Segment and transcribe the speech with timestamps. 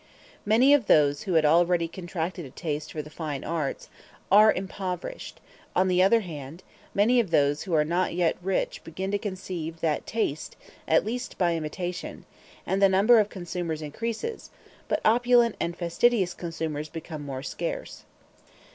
[0.47, 3.87] Many of those who had already contracted a taste for the fine arts
[4.31, 5.39] are impoverished:
[5.75, 6.63] on the other hand,
[6.95, 10.55] many of those who are not yet rich begin to conceive that taste,
[10.87, 12.25] at least by imitation;
[12.65, 14.49] and the number of consumers increases,
[14.87, 18.01] but opulent and fastidious consumers become more scarce.